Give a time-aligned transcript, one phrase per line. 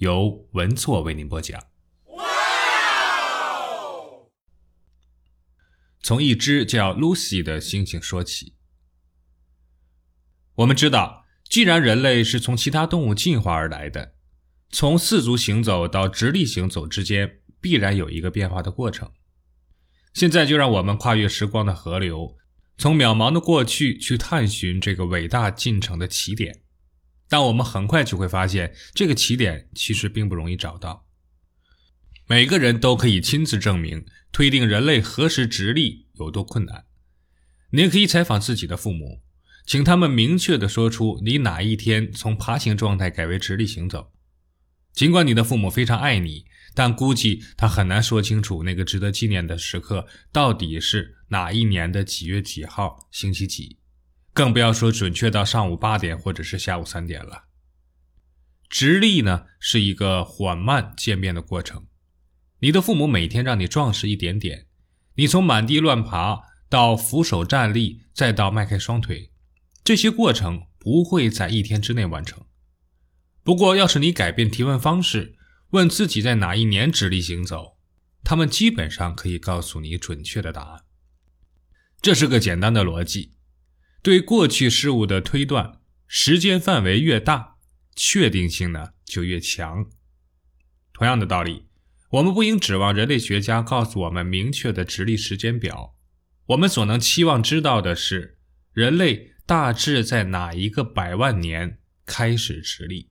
[0.00, 1.62] 由文措为您播讲。
[6.02, 8.54] 从一只叫 Lucy 的猩猩说起。
[10.54, 14.14] 我们知道，既然人类是从其他动物进化而来的，
[14.70, 19.12] 从四足行走到直立行走之间必然有一个变化的过程。
[20.14, 22.38] 现在就让我们跨越时光的河流，
[22.78, 26.62] 从渺茫的过去去探寻这个伟大进程的起点。
[27.30, 31.06] 但我们很快就会发现，这个起点其实并不容易找到。
[32.26, 36.86] 每个人都可以亲自证明，推定人类何时直立有多困难。
[37.70, 39.22] 你也可以采访自己的父母，
[39.64, 44.12] 请他们明确地说出你哪一天从爬行状态改为直立行走。
[44.92, 53.79] 尽管你的父母非常爱你，但估计他很难说清楚那个值得纪念的时刻到底是哪一年的几月几号星期几。
[54.32, 57.44] 更不要说准确到上午八点或者是下午三点了。
[58.68, 61.86] 直立呢是一个缓慢渐变的过程。
[62.60, 64.66] 你的父母每天让你壮实一点点，
[65.14, 69.32] 你从满地乱爬到扶手站立，再到迈开双腿，
[69.82, 72.44] 这些过程不会在一天之内完成。
[73.42, 75.36] 不过，要是你改变提问方式，
[75.70, 77.78] 问自己在哪一年直立行走，
[78.22, 80.84] 他们基本上可以告诉你准确的答案。
[82.00, 83.32] 这是个简单的逻辑。
[84.02, 87.56] 对过去事物的推断，时间范围越大，
[87.94, 89.90] 确定性呢就越强。
[90.94, 91.66] 同样的道理，
[92.12, 95.94] 我们不应指望人类学家告诉我们明确的直立时间表。
[96.46, 98.38] 我们所能期望知道的是，
[98.72, 103.10] 人类大致在哪一个百万年开始直立。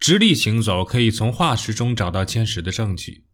[0.00, 3.24] 直立行走可以从化石中找到坚实的证据。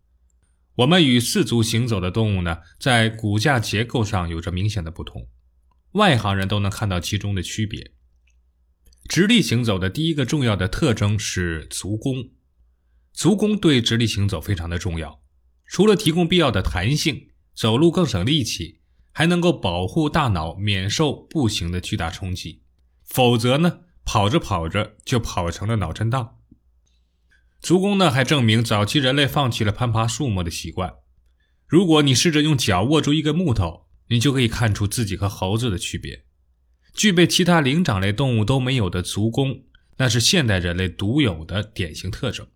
[0.79, 5.29] 我们与四足行走的动物呢，在骨架结构上有着明显的不同，
[5.93, 7.95] 外行人都能看到其中的区别。
[9.09, 12.31] 直立行走的第一个重要的特征是足弓，
[13.13, 15.21] 足弓对直立行走非常的重要，
[15.67, 18.79] 除了提供必要的弹性，走路更省力气，
[19.11, 22.63] 还能够保护大脑免受步行的巨大冲击，
[23.05, 26.38] 否则呢，跑着跑着就跑成了脑震荡。
[27.61, 30.95] 足弓呢，还证明早期人类放弃了攀爬树木的习惯。
[31.67, 36.25] 如果你试着用脚握住一根木头，你就可以看出自己和猴子的区别。
[36.95, 39.65] 具备其他灵长类动物都没有的足弓，
[39.99, 42.47] 那是现代人类独有的典型特征。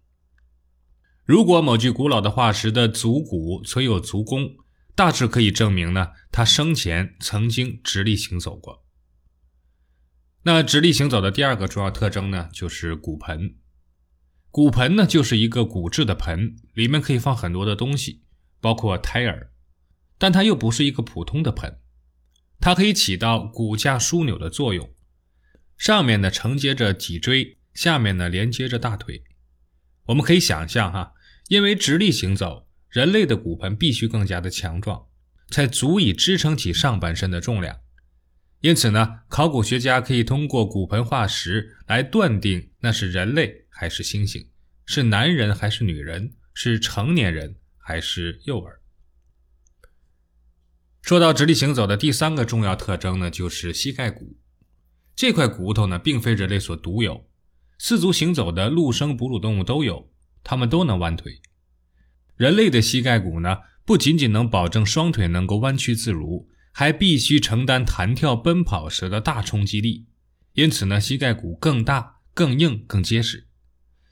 [1.25, 4.57] 如果某具古老的化石的足骨存有足弓，
[4.95, 8.85] 大致可以证明呢，它生前曾经直立行走过。
[10.45, 13.57] 那直立行走的第二个重要特征呢，就是骨盆。
[14.53, 18.21] 骨盆呢，就是一个骨质的盆，里面可以放很多的东西，
[18.61, 19.51] 包括胎儿，
[20.19, 21.79] 但它又不是一个普通的盆，
[22.61, 24.93] 它可以起到骨架枢纽的作用，
[25.79, 29.25] 上面呢承接着脊椎，下面呢连接着大腿。
[30.09, 31.15] 我们可以想象哈，
[31.49, 35.07] 因为直立行走，人类的骨盆必须更加的强壮，
[35.49, 37.79] 才足以支撑起上半身的重量。
[38.63, 43.61] 因此呢，考古学家可以通过骨盆化石来断定那是人类。
[43.75, 44.47] 还是猩猩，
[44.85, 48.81] 是男人还是女人，是成年人还是幼儿？
[51.01, 54.37] 说到直立行走的第三个重要特征呢，就是膝盖骨。
[55.17, 57.29] 这块骨头呢，并非人类所独有，
[57.79, 60.13] 四足行走的陆生哺乳动物都有，
[60.45, 61.41] 它们都能弯腿。
[62.37, 70.07] 人类的膝盖骨呢，不仅仅能保证双腿能够弯曲自如，还必须承担弹跳奔跑时的大冲击力，
[70.55, 73.47] 因此呢，膝盖骨更大、更硬、更结实。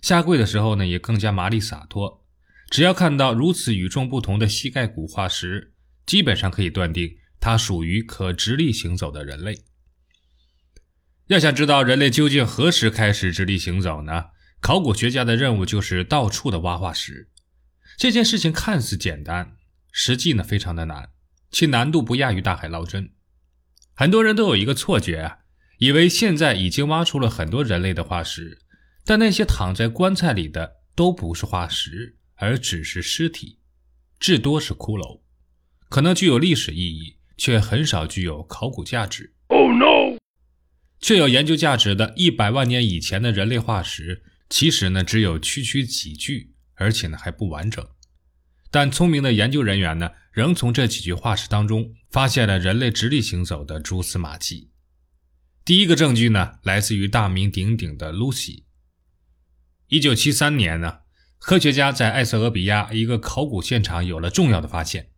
[0.01, 2.25] 下跪的时候呢，也更加麻利洒脱。
[2.71, 5.73] 只要看到如此与众不同的膝盖骨化石，
[6.07, 9.65] 基本上可以断定它属于可直立行走的人类。
[11.27, 14.27] 要想知道人类究竟何时开始直立行走呢？
[14.61, 17.31] 考古学家的任务就是到处的挖化石。
[17.97, 19.56] 这件事情看似简单，
[19.91, 21.11] 实际呢非常的难，
[21.50, 23.11] 其难度不亚于大海捞针。
[23.94, 25.38] 很多人都有一个错觉啊，
[25.79, 28.58] 以为现在已经挖出了很多人类的化石。
[29.05, 33.58] 但那些躺在棺材里的都不是化石，而只是尸体，
[34.20, 35.23] 至多是骷髅，
[35.88, 39.32] 可能具有历史意义，却很少具有考古价值。
[39.49, 40.19] Oh no！
[41.00, 47.85] 确有研究价值的一百万年以前的人类化石，其实呢只有区区几具，而且呢还不完整。
[48.70, 54.70] 但聪明的研究人员呢，仍从这几具化石当中发现了人类直立行走的蛛丝马迹。
[55.64, 58.64] 第一个证据呢，来自于大名鼎鼎的 Lucy。
[59.88, 61.00] 一九七三年呢，
[61.38, 65.11] 科学家在埃塞俄比亚一个考古现场有了重要的发现。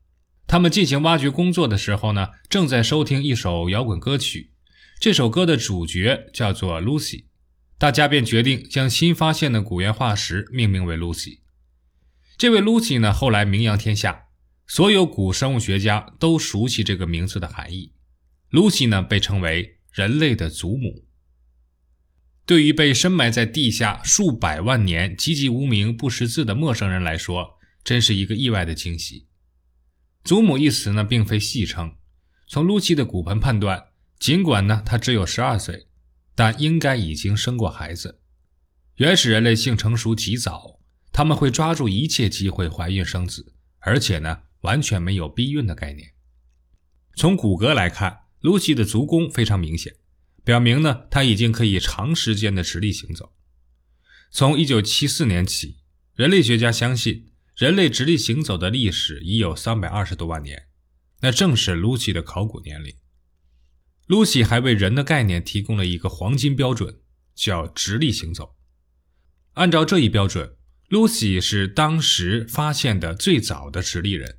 [0.47, 4.53] 他们进行挖掘工作的时候呢，正在收听一首摇滚歌曲，
[4.99, 7.27] 这首歌的主角叫做 Lucy，
[7.79, 11.42] 大家便决定将新发现的古猿化石命名为 Lucy。
[12.37, 14.25] 这位 Lucy 呢，后来名扬天下，
[14.67, 17.93] 所有古生物学家都熟悉这个名字的含义。
[18.51, 21.07] Lucy 呢，被称为人类的祖母。
[22.45, 29.29] 对于被深埋在地下数百万年、籍籍无名、不识字的陌生人来说，真是一个意外的惊喜。
[30.25, 31.95] 祖母一词呢，并非戏称。
[32.49, 33.87] 从 Lucy 的骨盆判断，
[34.19, 35.87] 尽管呢她只有十二岁，
[36.35, 38.21] 但应该已经生过孩子。
[38.97, 40.81] 原始人类性成熟极早。
[41.13, 46.15] 他们会抓住一切机会怀孕生子，而且呢，完全没有避孕的概念。
[47.15, 49.95] 从骨骼来看，露西的足弓非常明显，
[50.43, 53.35] 表明呢，她已经可以长时间的直立行走。
[54.31, 55.77] 从1974年起，
[56.15, 60.69] 人类学家相信人类直立行走的历史已有320多万年，
[61.21, 62.97] 那正是露西的考古年龄。
[64.07, 67.01] 露西还为人的概念提供了一个黄金标准，
[67.35, 68.57] 叫直立行走。
[69.53, 70.57] 按照这一标准。
[70.93, 74.37] Lucy 是当时发现的最早的直立人，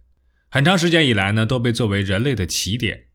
[0.51, 3.07] 很长时间以来呢都被作为人类的起点，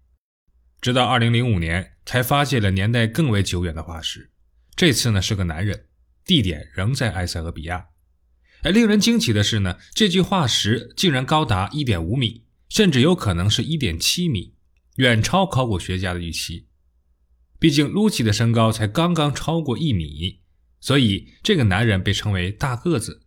[0.81, 4.33] 直到2005年才发现了年代更为久远的化石。
[4.75, 5.87] 这次呢是个男人，
[6.25, 7.87] 地点仍在埃塞俄比亚。
[8.65, 14.57] 而令人惊奇的是呢，这具化石竟然高达1.5米，甚至有可能是一点七米，
[14.97, 16.67] 远超考古学家的预期。
[17.61, 20.41] 毕竟 Lucy 的身高才刚刚超过一米，
[20.81, 23.27] 所以这个男人被称为大个子。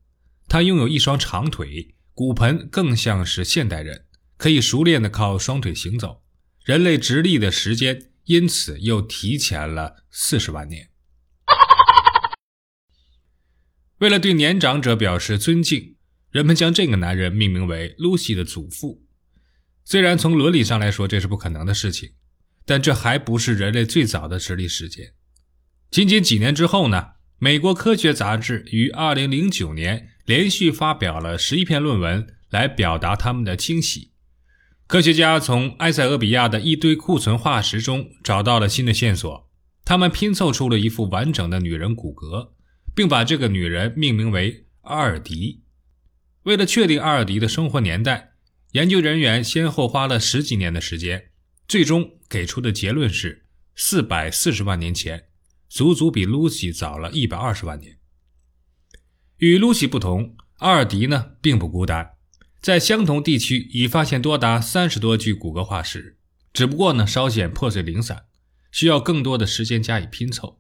[0.52, 4.04] 他拥有一双长腿，骨盆更像是现代人，
[4.36, 6.24] 可以熟练的靠双腿行走。
[6.66, 10.90] 人类直立的时间因此又提前了四十万年。
[14.00, 15.96] 为了对年长者表示尊敬，
[16.32, 19.06] 人们将这个男人命名为露西的祖父。
[19.86, 22.12] 虽然从伦理上来说这是不可能的事情，
[22.66, 25.14] 但这还不是人类最早的直立时间。
[25.90, 27.12] 仅仅几年之后呢？
[27.38, 30.10] 美国科学杂志于2009年。
[30.26, 34.12] 连续发表了十一篇论文来表达他们的惊喜。
[34.88, 39.50] 科学家从埃塞俄比亚的一堆库存化石中找到了新的线索，
[39.86, 42.52] 他们拼凑出了一副完整的女人骨骼，
[42.94, 45.64] 并把这个女人命名为阿尔迪。
[46.44, 48.32] 为了确定阿尔迪的生活年代，
[48.74, 51.30] 研究人员先后花了十几年的时间，
[51.68, 53.46] 最终给出的结论是
[53.76, 55.26] 四百四十万年前，
[55.70, 57.98] 足足比露西早了一百二十万年。
[59.42, 62.12] 与露西不同，阿尔迪呢并不孤单，
[62.62, 66.20] 在相同地区已发现多达三十多具骨骼化石，
[66.54, 68.26] 只不过呢稍显破碎零散，
[68.72, 70.60] 需要更多的时间加以拼凑。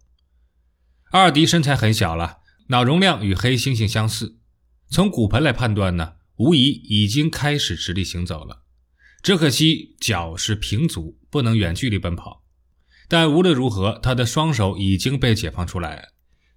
[1.12, 2.40] 阿尔迪身材很小了，
[2.70, 4.40] 脑容量与黑猩猩相似，
[4.90, 8.64] 从骨盆来判断呢，无疑已经开始直立行走了，
[9.22, 12.44] 只可惜脚是平足，不能远距离奔跑。
[13.08, 16.08] 但无论如何，他的双手已经被解放出来。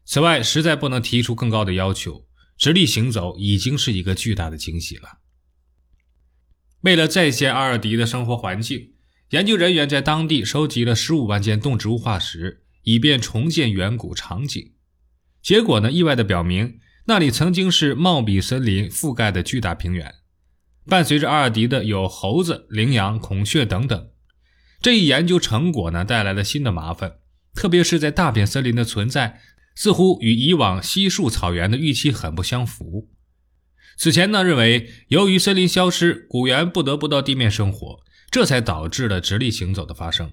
[0.05, 2.27] 此外，实在不能提出更高的要求。
[2.57, 5.19] 直立行走已经是一个巨大的惊喜了。
[6.83, 8.93] 为了再现阿尔迪的生活环境，
[9.31, 14.73] 研究人员在当地收集了十五万件动植物化石，以便重建远古场景。
[15.43, 20.15] 结果呢，意外地表明，那里曾经是茂密森林覆盖的巨大平原。
[20.87, 24.11] 伴随着阿尔迪的有猴子、羚羊、孔雀等等。
[24.81, 27.17] 这一研究成果呢，带来了新的麻烦，
[27.55, 29.41] 特别是在大片森林的存在。
[29.75, 33.11] 似乎与以往稀树草原的预期很不相符。
[33.97, 40.33] 此前呢，认为由于森林消失，古猿不得不到地面生活，这才导致了直立行走的发生。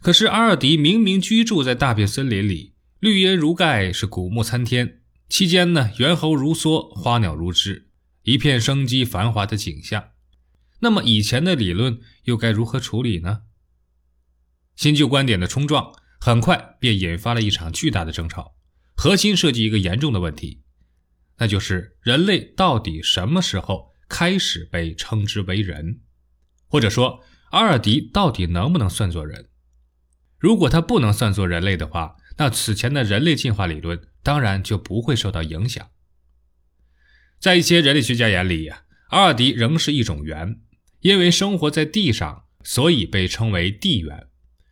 [0.00, 7.88] 可是阿尔迪明明居住在大片森林里，绿荫如盖，是古木参天，期间呢，猿猴如梭，花鸟如织，
[8.24, 10.10] 一片生机繁华的景象。
[10.80, 13.42] 那么以前的理论又该如何处理呢？
[14.76, 18.54] 新旧观点的冲撞，很快便引发了一场巨大的争吵。
[19.02, 20.62] 核心涉及一个严重的问题，
[21.38, 26.02] 那就是人类到底什么时候开始被称之为人，
[26.68, 29.48] 或者说阿尔迪到底能不能算作人？
[30.38, 35.84] 如果他不能算作人类的话，那此前的人类进化理论当然就不会受到影响。
[37.40, 40.60] 在一些人类学家眼里呀，阿尔迪仍是一种猿，
[41.00, 44.28] 因为生活在地上，所以被称为地猿；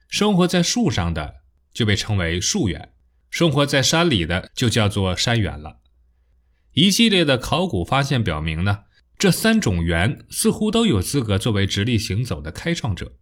[0.08, 1.40] 生活在树上的。
[1.72, 2.92] 就被称为树猿，
[3.30, 5.78] 生活在山里的就叫做山猿了。
[6.72, 8.80] 一系列的考古发现表明呢，
[9.16, 13.12] 这三种猿似乎都有资格作为直立行走的开创者。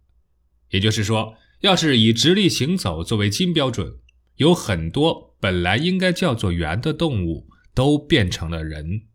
[0.69, 3.93] 也就是说，要是以直立行走作为金标准，
[4.35, 9.07] 有很多本来应该叫做猿的动物都变成了人。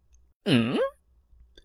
[0.44, 0.76] 嗯，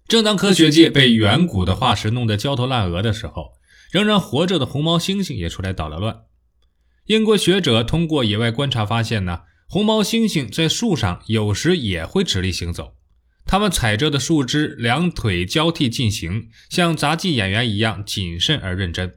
[0.08, 3.54] 正当科学界被远古的化石弄得焦头烂额的时候，
[3.92, 6.22] 仍然活着的红毛猩猩也出来捣了乱。
[7.10, 9.42] 英国学者通过野外观察发现呢。
[9.68, 12.96] 红毛猩猩在树上有时也会直立行走，
[13.46, 19.16] 它们踩着的树枝两腿交替进行，像杂技演员一样谨慎而认真。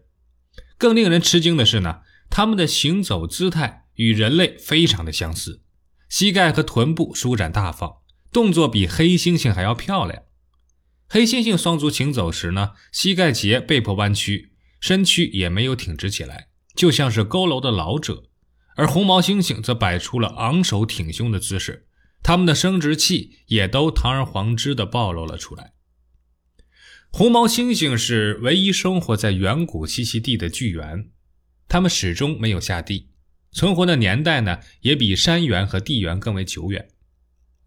[0.76, 5.62] 更令人吃惊的是呢，它们的行走姿态与人类非常的相似，
[6.10, 7.96] 膝盖和臀部舒展大方，
[8.30, 10.22] 动作比黑猩猩还要漂亮。
[11.08, 18.24] 黑猩猩双足行走时呢，膝盖节被迫弯曲，身躯也没有挺直起来，就像是佝偻的老者。
[18.74, 21.86] 而红毛猩猩则摆出了昂首挺胸的姿势，
[22.22, 25.74] 它们的生殖器也都堂而皇之地暴露了出来。
[27.10, 31.10] 红毛猩猩是唯一生活在远古栖息地的巨猿，
[31.68, 33.10] 它们始终没有下地，
[33.50, 36.88] 存活的年代呢也比山猿和地猿更为久远。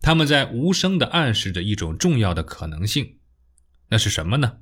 [0.02, 3.20] 它们在无声地暗示着一种重要的可能性，
[3.90, 4.58] 那是什么呢？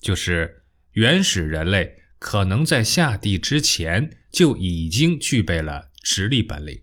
[0.00, 2.01] 就是原始人类。
[2.22, 6.82] 可能在下地之前就已经具备了直立本领。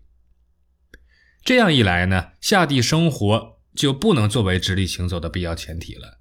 [1.46, 6.20] 这样一来呢，下地生活就不能作为直立行走的必要前提了。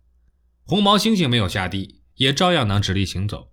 [0.62, 3.50] 红毛猩猩没有下地，也照样能直立行走，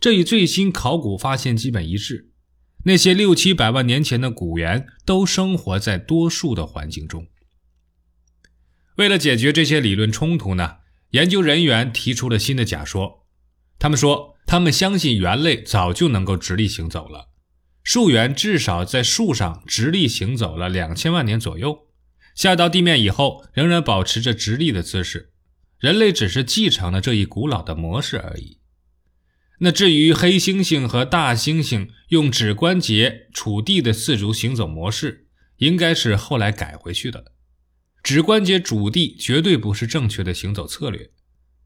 [0.00, 2.30] 这与最新考古发现基本一致。
[2.86, 7.26] 那些六七百万年前的古猿都生活在多树的环境中。
[8.96, 10.76] 为了解决这些理论冲突呢，
[11.10, 13.26] 研究人员提出了新的假说。
[13.78, 14.35] 他们说。
[14.46, 17.30] 他们相信猿类早就能够直立行走了，
[17.82, 21.88] 树猿至少在树上直立行走了两千万年左右，
[22.34, 25.32] 下到地面以后仍然保持着直立的姿势，
[25.80, 28.60] 人类只是继承了这一古老的模式而已。
[29.58, 35.26] 那至于黑猩猩和大猩猩用指关节触地的四足行走模式，
[35.56, 37.32] 应该是后来改回去的。
[38.02, 41.10] 指关节主地绝对不是正确的行走策略，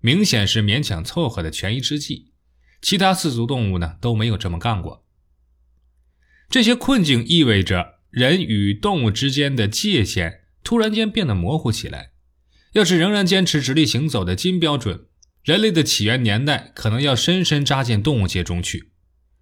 [0.01, 2.30] 明显是勉强凑合的权宜之计。
[2.81, 5.05] 其他四足动物呢都没有这么干过。
[6.49, 12.13] 这些困境意味着人与动物之间的界限突然间变得模糊起来。
[12.73, 15.07] 要是仍然坚持直立行走的金标准，
[15.43, 18.93] 人类的起源年代可能要深深扎进动物界中去，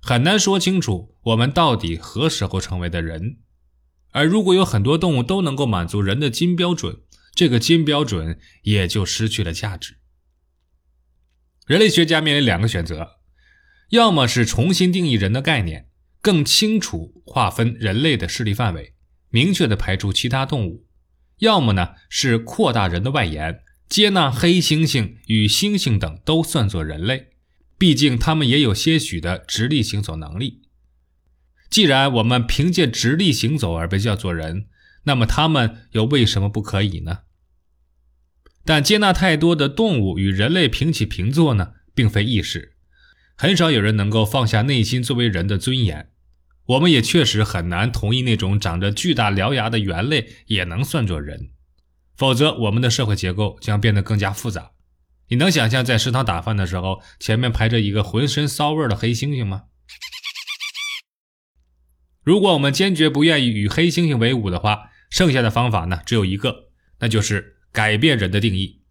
[0.00, 3.38] 很难说清楚我们到底何时候成为的人。
[4.12, 7.02] 而如果有很多动物都能够满足人的金标准，
[7.34, 9.96] 这个金标准也就失去了价值。
[11.66, 13.17] 人类学家面临两个选择。
[13.90, 15.88] 要么是重新定义人的概念，
[16.20, 18.94] 更清楚划分人类的势力范围，
[19.30, 20.84] 明确的排除其他动物；
[21.38, 27.28] 要么呢是扩大人的外延，接纳黑猩猩与猩猩等都算作人类，
[27.78, 30.62] 毕竟他们也有些许的直立行走能力。
[31.70, 34.66] 既然我们凭借直立行走而被叫做人，
[35.04, 37.20] 那么他们又为什么不可以呢？
[38.66, 42.74] 但接纳太多的动物与人类平起平坐呢，并非易事。
[43.40, 46.10] 很少有人能够放下内心作为人的尊严，
[46.66, 51.52] 我们也确实很难同意那种长着巨大獠牙的猿类也能算作人，
[52.16, 54.72] 否则我们的社会结构将变得更加复杂。
[55.28, 59.66] 你能想象在食堂打饭的时候，前面排着一个浑身骚味的黑猩猩吗？
[62.24, 68.82] 如果我们坚决不愿意与黑猩猩为伍的话，剩下的方法呢只有一个，那就是改变人的定义。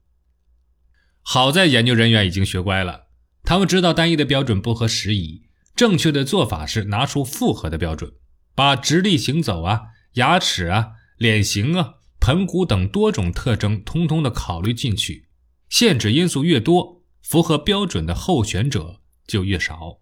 [1.22, 3.07] 好在研究人员已经学乖了。
[3.48, 8.12] 他们知道单一的标准不合时宜，正确的做法是拿出复合的标准，
[8.54, 9.84] 把直立行走啊、
[10.16, 10.88] 牙齿啊、
[11.18, 15.30] 脸型啊、盆骨等多种特征通通的考虑进去。
[15.70, 20.02] 限制因素越多，符合标准的候选者就越少。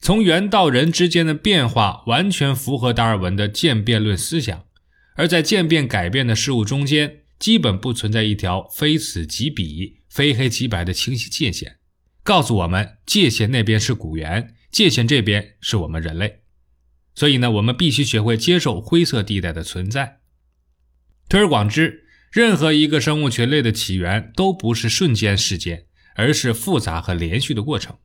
[0.00, 4.64] 从猿到人之间的变化完全符合达尔文的渐变论思想，
[5.14, 10.00] 而在渐变改变的事物中间，基本不存在一条非此即彼。
[10.08, 11.75] 非黑即白的清晰界限，
[12.26, 16.40] 告诉我们界限那边是古猿，界限这边是我们人类。
[17.14, 20.18] 所以呢，我们必须学会接受灰色地带的存在。
[21.28, 27.96] 推而广之，任何一个生物群类的起源都不是瞬间事件，而是复杂和连续的过程。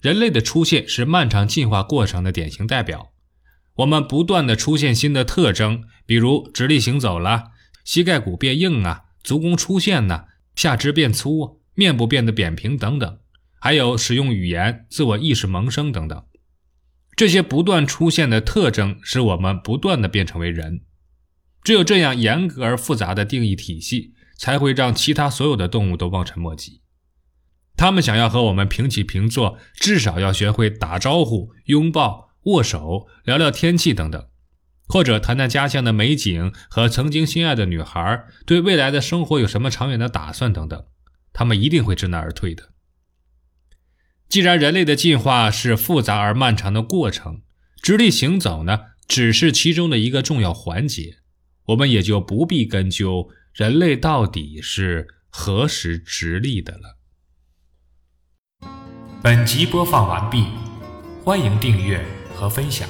[0.00, 3.12] 人类的出现是漫长进化过程的典型代表。
[3.76, 7.52] 我们不断的出现新的特征，比如直立行走了，
[7.84, 10.24] 膝盖骨变硬啊，足弓出现呢。
[10.56, 13.20] 下肢变粗，面部变得扁平等等，
[13.60, 16.24] 还有使用语言、自我意识萌生等等。
[17.16, 20.82] 这些不断出现的特征使我们不断的变成为人。
[21.64, 26.80] 只有这样严格而复杂的定义体系，才会让其他所有的动物都望尘莫及。
[27.76, 34.28] 他们想要和我们平起平坐，至少要学会打招呼、拥抱、握手、聊聊天气等等，
[34.86, 40.86] 或者谈谈家乡的美景和曾经心爱的女孩，对未来的生活有什么长远的打算等等。
[41.32, 42.70] 他们一定会知难而退的。
[44.28, 47.40] 既然人类的进化是复杂而漫长的过程，
[47.80, 51.16] 直立行走呢，只是其中的一个重要环节，
[51.68, 56.98] 我们也就不必根究人类到底是何时直立的了。
[59.22, 60.44] 本集播放完毕，
[61.24, 62.04] 欢迎订阅
[62.34, 62.86] 和分享。